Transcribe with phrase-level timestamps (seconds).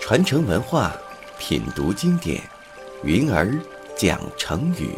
[0.00, 0.92] 传承文化，
[1.36, 2.40] 品读经典，
[3.02, 3.58] 云儿
[3.96, 4.96] 讲成语。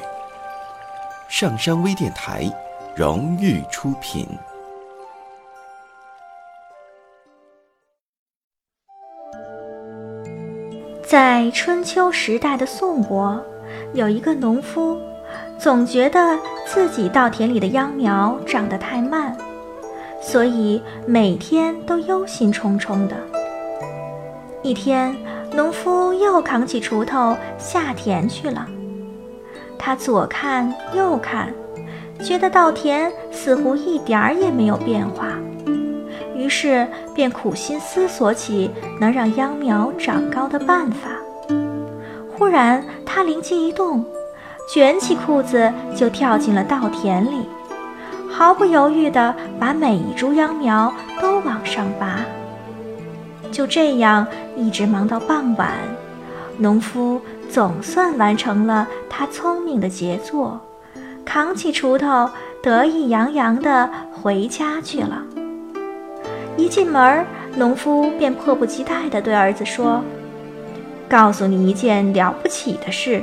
[1.30, 2.44] 上山微电台
[2.94, 4.28] 荣誉出品。
[11.02, 13.42] 在春秋时代的宋国，
[13.94, 15.00] 有一个农夫，
[15.58, 19.36] 总觉得自己稻田里的秧苗长得太慢，
[20.20, 23.16] 所以每天都忧心忡忡的。
[24.62, 25.14] 一天，
[25.52, 28.68] 农夫又扛起锄头下田去了。
[29.76, 31.52] 他左看右看，
[32.22, 35.32] 觉得稻田似乎一点儿也没有变化，
[36.36, 38.70] 于是便苦心思索起
[39.00, 41.10] 能让秧苗长高的办法。
[42.36, 44.04] 忽然，他灵机一动，
[44.68, 47.48] 卷起裤子就跳进了稻田里，
[48.30, 52.20] 毫不犹豫地把每一株秧苗都往上拔。
[53.50, 55.70] 就这样，一直忙到傍晚，
[56.58, 57.18] 农夫
[57.50, 60.60] 总算完成了他聪明的杰作，
[61.24, 62.30] 扛起锄头，
[62.62, 65.22] 得意洋洋地回家去了。
[66.58, 67.24] 一进门，
[67.56, 70.02] 农夫便迫不及待地对儿子说
[71.08, 73.22] ：“告诉你一件了不起的事，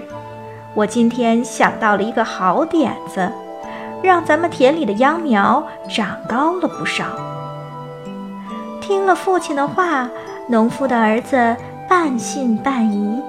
[0.75, 3.31] 我今天想到了一个好点子，
[4.03, 7.05] 让咱们田里的秧苗长高了不少。”
[8.81, 10.09] 听了父亲的话，
[10.47, 11.55] 农夫的儿子
[11.87, 13.19] 半信半疑，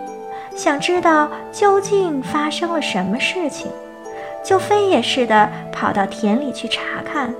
[0.57, 3.71] 想知道究竟发生了什么事情，
[4.45, 7.33] 就飞也似的跑到田里去查看。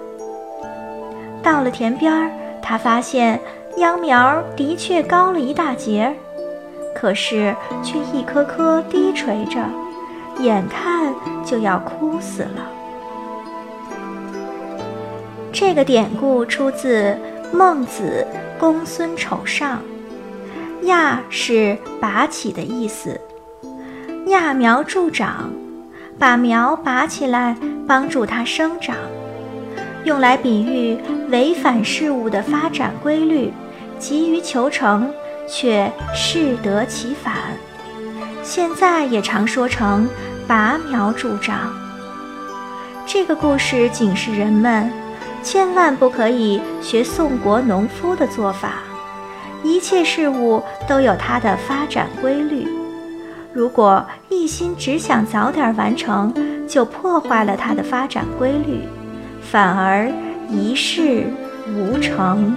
[1.43, 2.31] 到了田边儿，
[2.63, 3.41] 他发现
[3.77, 6.15] 秧苗的确高了一大截，
[6.95, 9.61] 可是却一颗颗低垂着，
[10.39, 12.71] 眼看就要枯死了。
[15.53, 17.17] 这个典故出自。
[17.53, 18.27] 孟子
[18.61, 19.81] 《公孙丑上》，
[20.85, 23.19] 揠是拔起的意思，
[24.27, 25.49] 揠苗助长，
[26.19, 28.97] 把苗拔起来帮助它生长，
[30.03, 30.99] 用来比喻
[31.31, 33.53] 违反事物的发展规律，
[33.97, 35.09] 急于求成
[35.49, 37.33] 却适得其反。
[38.47, 40.09] 现在也常说成
[40.47, 41.75] 拔苗助长。
[43.05, 44.89] 这个故事警示人们。
[45.43, 48.81] 千万不可以学宋国农夫的做法，
[49.63, 52.67] 一切事物都有它的发展规律。
[53.53, 56.35] 如果一心只想早点完成，
[56.67, 58.81] 就破坏了它的发展规律，
[59.41, 60.11] 反而
[60.51, 61.33] 一事
[61.77, 62.57] 无成。